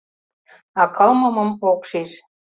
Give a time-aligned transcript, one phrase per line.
[0.81, 2.11] А кылмымым ок шиж.